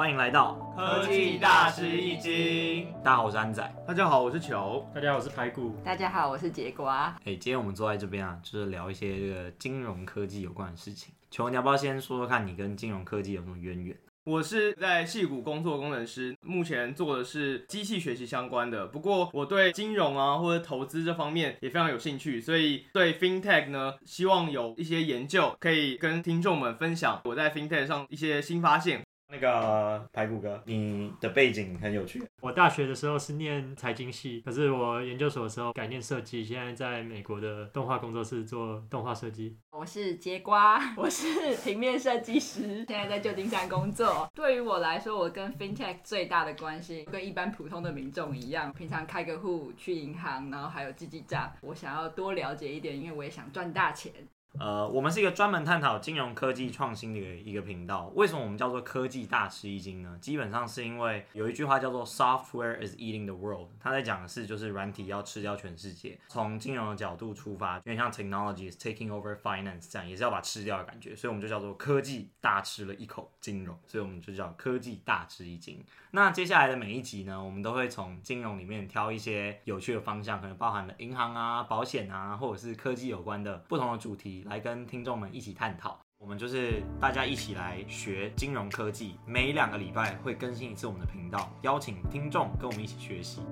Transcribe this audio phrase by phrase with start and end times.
[0.00, 2.90] 欢迎来到科技大师一惊。
[3.04, 3.84] 大家好，我是安仔。
[3.86, 4.88] 大家好，我是球。
[4.94, 5.76] 大家好，我是排骨。
[5.84, 7.14] 大家好，我是櫛瓜。
[7.26, 11.12] 哎，今天我们坐在这边啊，就是聊一些这个金融科技有关的事情。
[11.30, 13.94] 球，你要不要先说说看你跟金融科技有什么渊源？
[14.24, 18.86] 我是在戏谷工作的工程师，目前做的是机器学习相关的。
[18.86, 29.02] 不过我对金融啊或者投资这方面也非常有兴趣，所以对 FinTech 呢，希望有一些研究可以跟听众们分享我在 FinTech 上一些新发现。
[29.30, 32.22] 那个排骨哥，你的背景很有趣。
[32.40, 39.56] 我大学的时候是念财经系，可是我研究所的时候改念设计，现在在美国的动画工作室做动画设计。
[39.70, 44.28] 我是櫛瓜，我是平面设计师，现在在旧金山工作。
[44.34, 51.52] 对于我来说，我跟 FinTech 最大的关系，跟一般普通的民众一样，平常开个户去银行，然后还有记记账。
[51.60, 54.12] 我想要多了解一点，因为我也想赚大钱。
[54.60, 58.12] 呃，我们是一个专门探讨金融科技创新的一个频道。
[58.14, 60.18] 为什么我们叫做科技大吃一惊呢？
[60.20, 66.18] 基本上是因为有一句话叫做 “Software is eating the world”，它在讲的是就是软体要吃掉全世界。
[66.28, 71.16] 从金融的角度出发，有点像 “Technology is taking over finance” 这样，也是要把吃掉的感觉。
[71.16, 75.82] 所以我们就叫做科技大吃了一口金融，所以我们就叫科技大吃一惊。
[76.10, 84.44] 那接下来的每一集呢，我们都会从金融里面挑一些有趣的方向，可能包含了银行啊、保险啊，或者是科技有关的不同的主题。
[84.50, 89.14] 来跟听众们一起探讨，我们就是大家一起来学金融科技。
[89.24, 93.42] 每两个礼拜会更新一次我们的频道，邀请听众跟我们一起学习。